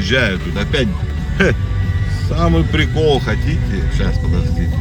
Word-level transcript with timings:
приезжают, 0.00 0.42
тут 0.42 0.56
опять 0.56 0.88
самый 2.28 2.64
прикол 2.64 3.20
хотите? 3.20 3.60
Сейчас, 3.92 4.18
подождите. 4.18 4.74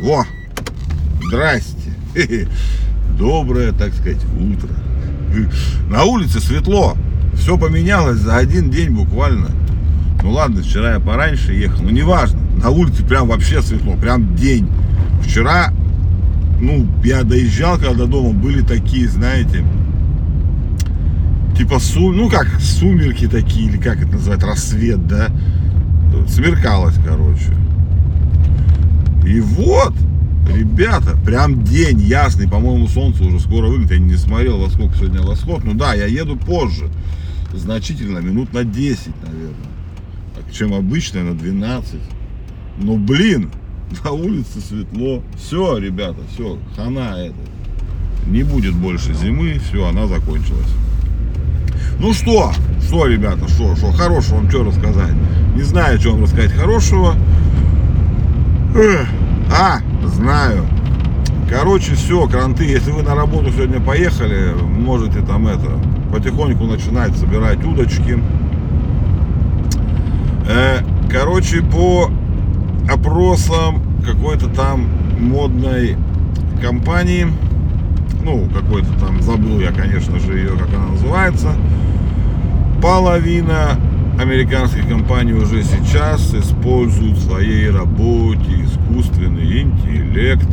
Во, 0.00 0.26
здрасте. 1.26 2.48
Доброе, 3.18 3.72
так 3.72 3.94
сказать, 3.94 4.22
утро. 4.38 4.68
На 5.88 6.04
улице 6.04 6.40
светло. 6.40 6.96
Все 7.34 7.56
поменялось 7.56 8.18
за 8.18 8.36
один 8.36 8.70
день 8.70 8.90
буквально. 8.90 9.48
Ну 10.22 10.32
ладно, 10.32 10.62
вчера 10.62 10.94
я 10.94 11.00
пораньше 11.00 11.52
ехал, 11.52 11.82
но 11.84 11.90
неважно. 11.90 12.40
На 12.62 12.70
улице 12.70 13.04
прям 13.04 13.28
вообще 13.28 13.62
светло, 13.62 13.96
прям 13.96 14.36
день. 14.36 14.68
Вчера, 15.22 15.72
ну, 16.60 16.86
я 17.02 17.22
доезжал, 17.22 17.76
когда 17.78 17.94
до 17.94 18.06
дома 18.06 18.32
были 18.32 18.60
такие, 18.60 19.08
знаете, 19.08 19.64
типа, 21.62 21.78
сум, 21.78 22.16
ну 22.16 22.28
как, 22.28 22.48
сумерки 22.60 23.28
такие, 23.28 23.68
или 23.68 23.76
как 23.76 23.98
это 24.02 24.12
называть, 24.12 24.42
рассвет, 24.42 25.06
да? 25.06 25.30
Смеркалось, 26.26 26.96
короче. 27.04 27.52
И 29.24 29.38
вот, 29.38 29.94
ребята, 30.52 31.16
прям 31.24 31.62
день 31.62 32.00
ясный, 32.00 32.48
по-моему, 32.48 32.88
солнце 32.88 33.22
уже 33.22 33.38
скоро 33.38 33.68
выйдет. 33.68 33.92
Я 33.92 33.98
не 33.98 34.16
смотрел, 34.16 34.58
во 34.58 34.70
сколько 34.70 34.96
сегодня 34.96 35.22
восход. 35.22 35.62
Ну 35.64 35.74
да, 35.74 35.94
я 35.94 36.06
еду 36.06 36.36
позже, 36.36 36.88
значительно, 37.54 38.18
минут 38.18 38.52
на 38.52 38.64
10, 38.64 39.06
наверное, 39.22 40.52
чем 40.52 40.74
обычно, 40.74 41.22
на 41.22 41.34
12. 41.34 41.94
Но, 42.78 42.96
блин, 42.96 43.50
на 44.04 44.10
улице 44.10 44.60
светло. 44.60 45.22
Все, 45.36 45.78
ребята, 45.78 46.18
все, 46.34 46.58
хана 46.74 47.16
это. 47.18 47.36
Не 48.26 48.42
будет 48.42 48.74
больше 48.74 49.14
зимы, 49.14 49.60
все, 49.60 49.86
она 49.86 50.08
закончилась. 50.08 50.74
Ну 51.98 52.12
что, 52.12 52.52
что, 52.80 53.06
ребята, 53.06 53.48
что, 53.48 53.76
что, 53.76 53.92
хорошего 53.92 54.36
вам 54.36 54.50
что 54.50 54.64
рассказать? 54.64 55.12
Не 55.54 55.62
знаю, 55.62 56.00
что 56.00 56.12
вам 56.12 56.22
рассказать 56.22 56.52
хорошего. 56.52 57.14
А, 59.50 59.78
знаю. 60.04 60.64
Короче, 61.50 61.94
все, 61.94 62.26
кранты, 62.26 62.64
если 62.64 62.90
вы 62.90 63.02
на 63.02 63.14
работу 63.14 63.52
сегодня 63.52 63.80
поехали, 63.80 64.54
можете 64.54 65.20
там 65.20 65.46
это, 65.46 65.78
потихоньку 66.10 66.64
начинать 66.64 67.14
собирать 67.16 67.62
удочки. 67.64 68.18
Э, 70.48 70.80
Короче, 71.12 71.60
по 71.60 72.10
опросам 72.90 73.82
какой-то 74.02 74.48
там 74.48 74.88
модной 75.20 75.98
компании, 76.62 77.26
ну, 78.24 78.48
какой-то 78.52 78.92
там, 79.00 79.22
забыл 79.22 79.60
я, 79.60 79.70
конечно 79.72 80.18
же, 80.18 80.38
ее, 80.38 80.56
как 80.56 80.68
она 80.74 80.88
называется, 80.88 81.54
половина 82.80 83.78
американских 84.18 84.88
компаний 84.88 85.32
уже 85.32 85.62
сейчас 85.62 86.34
используют 86.34 87.18
в 87.18 87.26
своей 87.26 87.70
работе 87.70 88.64
искусственный 88.64 89.62
интеллект. 89.62 90.48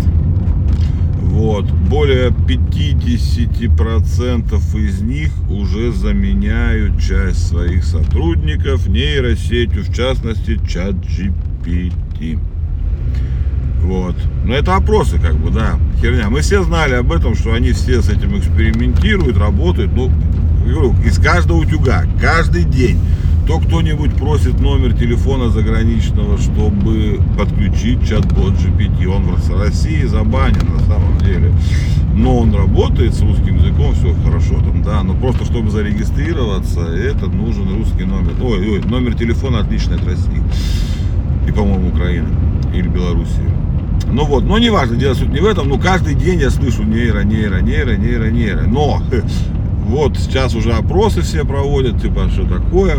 Вот. 1.21 1.65
Более 1.65 2.29
50% 2.29 4.79
из 4.79 5.01
них 5.01 5.31
уже 5.49 5.91
заменяют 5.91 7.01
часть 7.01 7.47
своих 7.47 7.83
сотрудников 7.83 8.87
нейросетью, 8.87 9.83
в 9.83 9.93
частности, 9.93 10.57
чат 10.67 10.95
GPT. 10.95 12.39
Вот. 13.83 14.15
Но 14.45 14.53
это 14.53 14.75
опросы, 14.75 15.19
как 15.19 15.35
бы, 15.35 15.51
да, 15.51 15.79
херня. 16.01 16.29
Мы 16.29 16.41
все 16.41 16.63
знали 16.63 16.93
об 16.93 17.11
этом, 17.11 17.35
что 17.35 17.53
они 17.53 17.71
все 17.71 18.01
с 18.01 18.09
этим 18.09 18.37
экспериментируют, 18.37 19.37
работают. 19.37 19.91
Ну, 19.93 20.11
из 21.03 21.17
каждого 21.17 21.57
утюга, 21.57 22.03
каждый 22.21 22.63
день. 22.63 22.99
То 23.47 23.57
кто-нибудь 23.57 24.13
просит 24.13 24.59
номер 24.59 24.93
телефона 24.93 25.49
заграничного, 25.49 26.37
чтобы 26.37 27.19
подключить 27.35 28.07
чат-бот 28.07 28.53
GPT. 28.53 29.07
Он 29.07 29.23
в 29.23 29.59
России 29.59 30.05
забанен 30.05 30.71
на 30.71 30.81
самом 30.81 31.17
деле. 31.17 31.51
Но 32.13 32.37
он 32.37 32.53
работает 32.53 33.15
с 33.15 33.21
русским 33.21 33.55
языком, 33.55 33.95
все 33.95 34.13
хорошо 34.23 34.55
там, 34.59 34.83
да. 34.83 35.01
Но 35.01 35.15
просто 35.15 35.45
чтобы 35.45 35.71
зарегистрироваться, 35.71 36.81
это 36.81 37.25
нужен 37.25 37.75
русский 37.75 38.03
номер. 38.03 38.33
Ой, 38.39 38.69
ой, 38.69 38.81
номер 38.85 39.15
телефона 39.15 39.61
отличный 39.61 39.95
от 39.95 40.05
России. 40.05 40.43
И, 41.47 41.51
по-моему, 41.51 41.89
Украины 41.89 42.27
или 42.73 42.87
Белоруссии. 42.87 43.49
Ну 44.11 44.25
вот, 44.25 44.43
но 44.43 44.57
не 44.57 44.69
важно, 44.69 44.97
дело 44.97 45.13
суть 45.13 45.29
не 45.29 45.39
в 45.39 45.45
этом, 45.45 45.69
но 45.69 45.77
каждый 45.77 46.15
день 46.15 46.39
я 46.39 46.49
слышу 46.49 46.83
нейро, 46.83 47.21
нейро, 47.21 47.59
нейро, 47.61 47.95
нейро, 47.95 48.29
нейро. 48.29 48.61
Но 48.61 49.01
вот 49.85 50.17
сейчас 50.17 50.55
уже 50.55 50.73
опросы 50.73 51.21
все 51.21 51.45
проводят, 51.45 52.01
типа, 52.01 52.29
что 52.29 52.45
такое. 52.45 52.97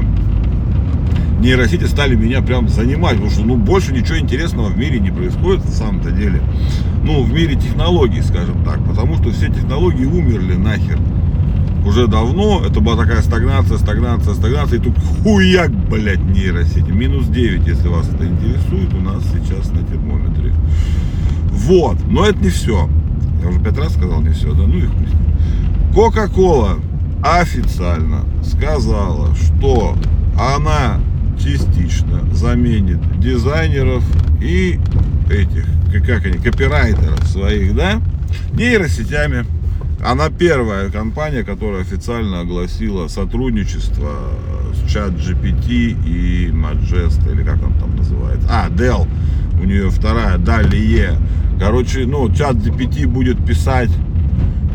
Нейросети 1.40 1.84
стали 1.84 2.14
меня 2.14 2.42
прям 2.42 2.68
занимать, 2.68 3.14
потому 3.14 3.30
что, 3.30 3.42
ну, 3.42 3.56
больше 3.56 3.92
ничего 3.92 4.18
интересного 4.18 4.68
в 4.68 4.76
мире 4.76 5.00
не 5.00 5.10
происходит 5.10 5.64
на 5.64 5.70
самом-то 5.70 6.10
деле. 6.10 6.42
Ну, 7.02 7.22
в 7.22 7.32
мире 7.32 7.54
технологий, 7.54 8.20
скажем 8.20 8.62
так, 8.62 8.84
потому 8.84 9.16
что 9.16 9.30
все 9.30 9.46
технологии 9.46 10.04
умерли 10.04 10.54
нахер. 10.54 10.98
Уже 11.84 12.06
давно, 12.06 12.62
это 12.64 12.80
была 12.80 12.96
такая 12.96 13.22
стагнация, 13.22 13.78
стагнация, 13.78 14.34
стагнация, 14.34 14.78
и 14.78 14.82
тут 14.82 14.94
хуяк, 15.22 15.70
блядь, 15.88 16.22
нейросети. 16.22 16.90
Минус 16.90 17.26
9, 17.26 17.66
если 17.66 17.88
вас 17.88 18.08
это 18.08 18.26
интересует, 18.26 18.92
у 18.92 19.00
нас 19.00 19.22
сейчас 19.32 19.70
на 19.70 19.82
термометре. 19.84 20.52
Вот, 21.50 21.96
но 22.06 22.26
это 22.26 22.38
не 22.38 22.50
все. 22.50 22.88
Я 23.42 23.48
уже 23.48 23.60
пять 23.60 23.78
раз 23.78 23.94
сказал 23.94 24.20
не 24.20 24.30
все, 24.30 24.52
да, 24.52 24.62
ну 24.66 24.76
и 24.76 24.82
хуй 24.82 25.06
с 25.06 25.12
ним. 25.12 25.94
Кока-кола 25.94 26.76
официально 27.22 28.24
сказала, 28.42 29.34
что 29.34 29.96
она 30.38 31.00
частично 31.38 32.22
заменит 32.32 32.98
дизайнеров 33.18 34.04
и 34.40 34.78
этих, 35.30 35.64
как 36.06 36.26
они, 36.26 36.38
копирайтеров 36.38 37.26
своих, 37.26 37.74
да, 37.74 38.00
нейросетями. 38.52 39.46
Она 40.02 40.30
первая 40.30 40.90
компания, 40.90 41.44
которая 41.44 41.82
официально 41.82 42.40
огласила 42.40 43.08
сотрудничество 43.08 44.12
с 44.72 44.90
чат 44.90 45.12
GPT 45.12 45.94
и 46.06 46.50
Majest, 46.50 47.30
или 47.30 47.42
как 47.42 47.62
он 47.62 47.74
там 47.74 47.96
называется. 47.96 48.48
А, 48.50 48.68
Dell. 48.70 49.06
У 49.60 49.64
нее 49.64 49.90
вторая, 49.90 50.38
Далее. 50.38 51.18
Короче, 51.58 52.06
ну, 52.06 52.34
чат 52.34 52.56
GPT 52.56 53.06
будет 53.06 53.44
писать 53.44 53.90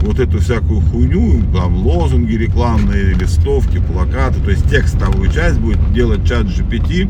вот 0.01 0.19
эту 0.19 0.39
всякую 0.39 0.81
хуйню, 0.81 1.41
там 1.51 1.75
лозунги 1.85 2.35
рекламные, 2.35 3.15
листовки, 3.15 3.79
плакаты, 3.79 4.39
то 4.39 4.51
есть 4.51 4.69
текстовую 4.69 5.31
часть 5.31 5.59
будет 5.59 5.79
делать 5.93 6.27
чат 6.27 6.45
GPT, 6.45 7.09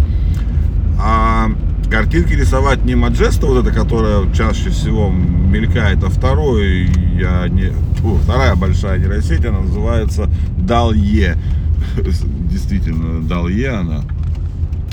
а 0.98 1.50
картинки 1.90 2.34
рисовать 2.34 2.86
не 2.86 2.96
Маджеста, 2.96 3.46
вот 3.48 3.66
эта, 3.66 3.76
которая 3.76 4.32
чаще 4.34 4.70
всего 4.70 5.10
мелькает, 5.10 6.04
а 6.06 6.10
второй, 6.10 6.90
я 7.20 7.50
не, 7.50 7.74
фу, 8.06 8.20
вторая 8.24 8.56
большая 8.56 9.00
нейросеть, 9.00 9.46
она 9.46 9.62
называется 9.62 10.30
Далье. 10.58 11.38
Действительно, 12.52 13.22
Далье 13.28 13.72
она. 13.72 14.04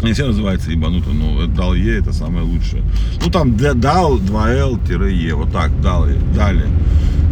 Не 0.03 0.15
все 0.15 0.27
называется 0.27 0.71
ебануто, 0.71 1.11
но 1.11 1.47
Далье 1.47 1.99
это 1.99 2.13
самое 2.13 2.45
лучшее. 2.45 2.83
Ну 3.23 3.31
там 3.31 3.57
Дал 3.57 4.19
2L-Е, 4.19 5.35
вот 5.35 5.53
так, 5.53 5.79
далее, 5.81 6.19
далее. 6.35 6.69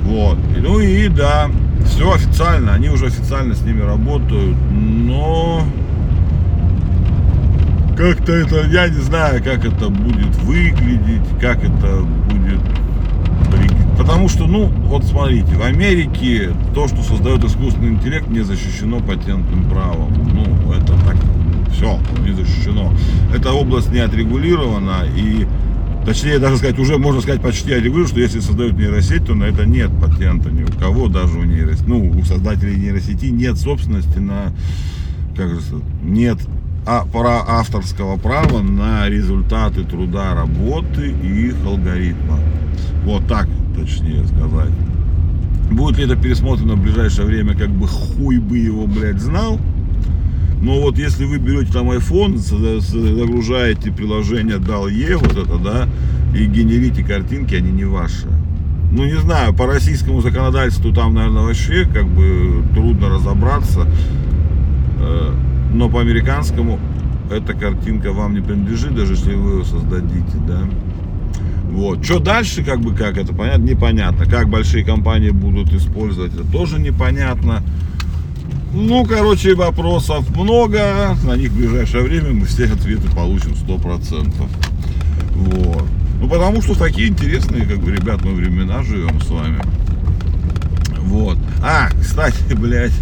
Вот. 0.05 0.39
Ну 0.59 0.81
и 0.81 1.09
да, 1.09 1.51
все 1.85 2.13
официально, 2.13 2.75
они 2.75 2.91
уже 2.91 3.07
официально 3.07 3.55
с 3.55 3.63
ними 3.63 3.81
работают, 3.81 4.57
но 4.71 5.65
как-то 7.97 8.33
это, 8.33 8.67
я 8.67 8.89
не 8.89 9.01
знаю, 9.01 9.43
как 9.43 9.65
это 9.65 9.89
будет 9.89 10.35
выглядеть, 10.43 11.27
как 11.41 11.59
это 11.59 12.03
будет 12.31 12.61
Потому 14.01 14.31
что, 14.31 14.47
ну, 14.47 14.65
вот 14.87 15.05
смотрите, 15.05 15.55
в 15.57 15.63
Америке 15.63 16.53
то, 16.75 16.89
что 16.89 17.03
создает 17.03 17.45
искусственный 17.45 17.91
интеллект, 17.91 18.27
не 18.29 18.41
защищено 18.41 18.99
патентным 19.01 19.69
правом. 19.69 20.11
Ну, 20.33 20.73
это 20.73 20.95
так, 21.05 21.17
все, 21.71 21.99
не 22.27 22.33
защищено. 22.33 22.95
Эта 23.37 23.53
область 23.53 23.93
не 23.93 23.99
отрегулирована 23.99 25.05
и 25.15 25.47
Точнее, 26.07 26.39
даже 26.39 26.57
сказать, 26.57 26.79
уже 26.79 26.97
можно 26.97 27.21
сказать 27.21 27.43
почти 27.43 27.75
отрегулировано, 27.75 28.09
что 28.09 28.21
если 28.21 28.41
создают 28.41 28.73
нейросеть, 28.79 29.27
то 29.27 29.35
на 29.35 29.45
это 29.45 29.67
нет 29.67 29.91
патента 30.01 30.51
ни 30.51 30.63
у 30.63 30.79
кого, 30.79 31.09
даже 31.09 31.37
у 31.37 31.45
нейросети. 31.45 31.85
Ну, 31.87 32.19
у 32.19 32.25
создателей 32.25 32.77
нейросети 32.77 33.27
нет 33.27 33.59
собственности 33.59 34.19
на, 34.19 34.55
как 35.37 35.51
же, 35.51 35.61
нет 36.03 36.39
а, 36.87 37.05
пора 37.05 37.45
авторского 37.47 38.17
права 38.17 38.63
на 38.63 39.11
результаты 39.11 39.85
труда 39.85 40.35
работы 40.35 41.15
и 41.23 41.49
их 41.49 41.57
алгоритма. 41.67 42.41
Вот 43.05 43.27
так, 43.29 43.47
точнее 43.81 44.25
сказать. 44.27 44.73
Будет 45.71 45.99
ли 45.99 46.05
это 46.05 46.17
пересмотрено 46.17 46.75
в 46.75 46.83
ближайшее 46.83 47.27
время, 47.27 47.55
как 47.55 47.71
бы 47.71 47.87
хуй 47.87 48.39
бы 48.39 48.59
его, 48.59 48.87
блядь, 48.87 49.21
знал. 49.21 49.59
Но 50.61 50.81
вот 50.81 50.99
если 50.99 51.25
вы 51.25 51.39
берете 51.39 51.73
там 51.73 51.91
iPhone, 51.91 52.37
загружаете 52.37 53.91
приложение 53.93 54.59
DAL-E, 54.59 55.17
вот 55.17 55.33
это, 55.33 55.59
да, 55.59 55.89
и 56.35 56.45
генерите 56.47 57.03
картинки, 57.03 57.55
они 57.55 57.71
не 57.71 57.85
ваши. 57.85 58.27
Ну, 58.93 59.05
не 59.05 59.17
знаю, 59.19 59.55
по 59.55 59.67
российскому 59.67 60.21
законодательству 60.21 60.93
там, 60.93 61.15
наверное, 61.15 61.45
вообще 61.45 61.85
как 61.85 62.07
бы 62.07 62.65
трудно 62.75 63.09
разобраться. 63.09 63.87
Э, 64.99 65.33
но 65.73 65.89
по 65.89 66.01
американскому 66.01 66.79
эта 67.31 67.55
картинка 67.55 68.13
вам 68.13 68.35
не 68.35 68.41
принадлежит, 68.41 68.95
даже 68.95 69.13
если 69.15 69.35
вы 69.35 69.61
ее 69.61 69.65
создадите, 69.65 70.37
да. 70.47 70.63
Вот. 71.71 72.05
Что 72.05 72.19
дальше, 72.19 72.65
как 72.65 72.81
бы, 72.81 72.95
как 72.95 73.17
это 73.17 73.33
понятно, 73.33 73.63
непонятно. 73.63 74.27
Как 74.27 74.49
большие 74.49 74.85
компании 74.85 75.31
будут 75.31 75.73
использовать, 75.73 76.35
это 76.35 76.45
тоже 76.45 76.81
непонятно. 76.81 77.63
Ну, 78.73 79.05
короче, 79.05 79.55
вопросов 79.55 80.29
много. 80.37 81.17
На 81.25 81.37
них 81.37 81.53
в 81.53 81.57
ближайшее 81.57 82.03
время 82.03 82.33
мы 82.33 82.47
все 82.47 82.65
ответы 82.73 83.09
получим 83.15 83.53
100%. 83.53 84.33
Вот. 85.35 85.85
Ну, 86.21 86.29
потому 86.29 86.61
что 86.61 86.75
такие 86.75 87.09
интересные, 87.09 87.65
как 87.65 87.79
бы, 87.79 87.93
ребят, 87.93 88.23
мы 88.25 88.35
времена 88.35 88.83
живем 88.83 89.21
с 89.21 89.31
вами. 89.31 89.63
Вот. 90.99 91.39
А, 91.63 91.89
кстати, 92.01 92.43
блядь, 92.55 92.93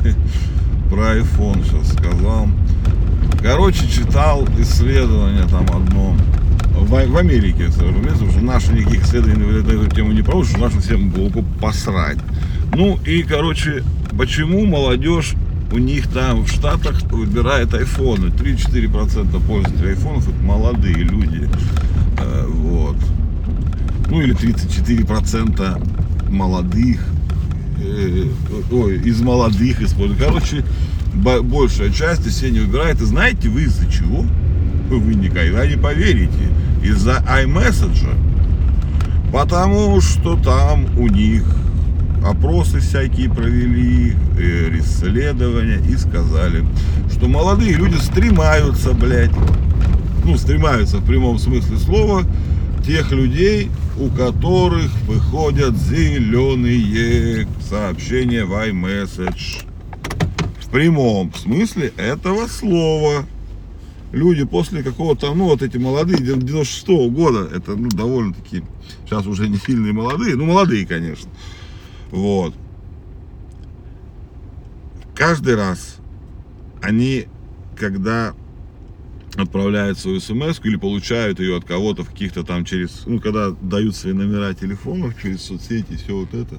про 0.91 1.17
iPhone 1.17 1.65
сейчас 1.65 1.93
сказал. 1.95 2.49
Короче, 3.43 3.89
читал 3.89 4.47
исследование 4.59 5.47
там 5.49 5.65
одно 5.75 6.15
в, 6.81 7.07
в 7.07 7.17
Америке, 7.17 7.67
разумеется, 7.67 8.31
что 8.31 8.41
наши 8.41 8.73
никаких 8.73 9.05
исследований 9.05 9.63
на 9.63 9.71
эту 9.71 9.95
тему 9.95 10.13
не 10.13 10.23
проводят, 10.23 10.51
что 10.51 10.61
нашим 10.61 10.81
всем 10.81 11.11
глубоко 11.11 11.45
посрать. 11.61 12.19
Ну 12.75 12.99
и, 13.07 13.23
короче, 13.23 13.83
почему 14.17 14.65
молодежь 14.67 15.35
у 15.73 15.79
них 15.79 16.09
там 16.09 16.45
в 16.45 16.49
Штатах 16.49 17.03
выбирает 17.11 17.75
айфоны. 17.75 18.27
3-4% 18.27 19.47
пользователей 19.47 19.91
айфонов 19.91 20.29
это 20.29 20.43
молодые 20.43 20.97
люди. 20.97 21.49
Э, 22.19 22.47
вот. 22.47 22.97
Ну 24.09 24.23
или 24.23 24.35
34% 24.35 26.31
молодых. 26.31 27.01
Э, 27.81 28.25
ой, 28.73 28.99
из 29.01 29.21
молодых 29.21 29.83
используют. 29.83 30.23
Короче, 30.23 30.65
большая 31.15 31.91
часть 31.91 32.27
все 32.27 32.51
не 32.51 32.61
выбирает. 32.61 33.01
И 33.01 33.05
знаете 33.05 33.49
вы 33.49 33.63
из-за 33.65 33.91
чего? 33.91 34.25
Вы 34.89 35.15
никогда 35.15 35.67
не 35.67 35.77
поверите. 35.77 36.49
Из-за 36.83 37.25
iMessage. 37.29 38.09
Потому 39.33 40.01
что 40.01 40.37
там 40.37 40.87
у 40.99 41.09
них 41.09 41.45
опросы 42.25 42.81
всякие 42.81 43.31
провели, 43.31 44.15
э, 44.39 44.79
исследования 44.79 45.81
и 45.89 45.97
сказали, 45.97 46.65
что 47.11 47.29
молодые 47.29 47.75
люди 47.75 47.97
стремаются, 47.97 48.93
блядь, 48.93 49.31
ну, 50.25 50.37
стремаются 50.37 50.99
в 50.99 51.07
прямом 51.07 51.39
смысле 51.39 51.79
слова, 51.79 52.25
тех 52.87 53.11
людей, 53.13 53.71
у 53.99 54.09
которых 54.09 54.91
выходят 55.07 55.77
зеленые 55.77 57.47
сообщения 57.69 58.45
в 58.45 58.53
iMessage. 58.53 59.65
В 60.61 60.71
прямом 60.71 61.33
смысле 61.35 61.93
этого 61.97 62.47
слова. 62.47 63.25
Люди 64.13 64.45
после 64.45 64.83
какого-то, 64.83 65.35
ну, 65.35 65.45
вот 65.45 65.63
эти 65.63 65.77
молодые, 65.77 66.19
96 66.19 66.89
-го 66.89 67.11
года, 67.11 67.49
это, 67.55 67.77
ну, 67.77 67.89
довольно-таки, 67.89 68.63
сейчас 69.05 69.27
уже 69.27 69.49
не 69.49 69.59
сильные 69.59 69.93
молодые, 69.93 70.35
ну, 70.35 70.47
молодые, 70.47 70.87
конечно, 70.87 71.31
вот. 72.11 72.55
Каждый 75.15 75.57
раз 75.57 75.99
они, 76.81 77.27
когда 77.77 78.35
отправляют 79.37 79.99
свою 79.99 80.21
смс 80.21 80.61
или 80.65 80.77
получают 80.77 81.39
ее 81.39 81.57
от 81.57 81.65
кого-то 81.65 82.03
в 82.03 82.11
каких-то 82.11 82.45
там 82.45 82.65
через, 82.65 83.05
ну, 83.05 83.21
когда 83.21 83.51
дают 83.51 83.95
свои 83.95 84.15
номера 84.15 84.55
телефонов 84.55 85.21
через 85.21 85.43
соцсети, 85.43 85.97
все 85.97 86.17
вот 86.17 86.33
это, 86.33 86.59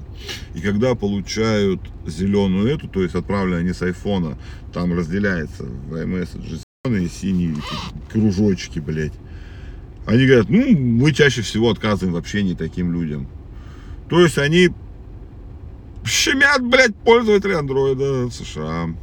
и 0.54 0.60
когда 0.60 0.94
получают 0.94 1.80
зеленую 2.06 2.68
эту, 2.68 2.86
то 2.86 3.02
есть 3.02 3.16
отправленные 3.16 3.60
они 3.60 3.72
с 3.72 3.82
айфона, 3.82 4.38
там 4.72 4.92
разделяется 4.96 5.64
в 5.64 5.94
iMessage 5.94 6.60
синие 7.10 7.56
кружочки, 8.10 8.78
блядь. 8.78 9.12
Они 10.06 10.24
говорят, 10.24 10.48
ну, 10.48 10.74
мы 10.78 11.12
чаще 11.12 11.42
всего 11.42 11.68
отказываем 11.68 12.14
в 12.14 12.16
общении 12.16 12.54
таким 12.54 12.90
людям. 12.90 13.28
То 14.08 14.18
есть 14.20 14.38
они 14.38 14.70
щемят, 16.06 16.64
блядь, 16.64 16.96
пользователи 16.96 17.52
андроида 17.52 18.28
в 18.28 18.32
США. 18.32 18.94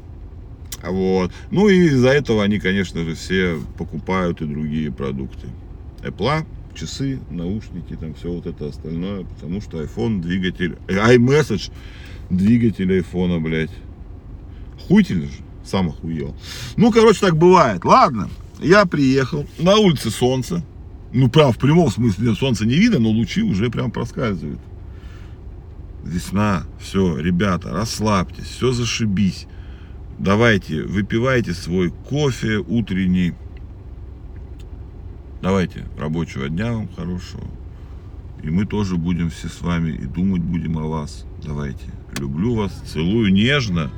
Вот. 0.81 1.31
Ну 1.51 1.69
и 1.69 1.85
из-за 1.85 2.09
этого 2.09 2.43
они, 2.43 2.59
конечно 2.59 3.03
же, 3.03 3.13
все 3.13 3.59
покупают 3.77 4.41
и 4.41 4.45
другие 4.45 4.91
продукты. 4.91 5.47
Apple, 6.01 6.47
часы, 6.73 7.19
наушники, 7.29 7.95
там 7.95 8.15
все 8.15 8.31
вот 8.31 8.47
это 8.47 8.69
остальное, 8.69 9.23
потому 9.23 9.61
что 9.61 9.83
iPhone 9.83 10.19
двигатель, 10.19 10.79
э, 10.87 10.95
iMessage 11.15 11.71
двигатель 12.31 12.91
айфона, 12.91 13.39
блядь. 13.39 13.69
Хуйтель 14.87 15.27
же, 15.27 15.46
сам 15.67 15.89
охуел. 15.89 16.35
Ну, 16.75 16.91
короче, 16.91 17.19
так 17.19 17.37
бывает. 17.37 17.83
Ладно, 17.85 18.29
я 18.59 18.85
приехал, 18.85 19.45
на 19.59 19.75
улице 19.75 20.09
солнце. 20.09 20.63
Ну, 21.13 21.29
прям 21.29 21.51
в 21.51 21.57
прямом 21.57 21.89
смысле 21.89 22.35
солнце 22.35 22.65
не 22.65 22.75
видно, 22.75 22.99
но 22.99 23.09
лучи 23.09 23.41
уже 23.41 23.69
прям 23.69 23.91
проскальзывают 23.91 24.59
весна, 26.07 26.63
все, 26.79 27.17
ребята, 27.17 27.71
расслабьтесь, 27.71 28.45
все 28.45 28.71
зашибись. 28.71 29.47
Давайте, 30.17 30.83
выпивайте 30.83 31.53
свой 31.53 31.91
кофе 31.91 32.57
утренний. 32.57 33.33
Давайте, 35.41 35.85
рабочего 35.97 36.49
дня 36.49 36.73
вам 36.73 36.89
хорошего. 36.95 37.43
И 38.41 38.49
мы 38.49 38.65
тоже 38.65 38.97
будем 38.97 39.29
все 39.29 39.47
с 39.47 39.61
вами 39.61 39.91
и 39.91 40.05
думать 40.05 40.41
будем 40.41 40.77
о 40.77 40.87
вас. 40.87 41.25
Давайте. 41.43 41.85
Люблю 42.17 42.55
вас, 42.55 42.71
целую 42.85 43.31
нежно. 43.31 43.91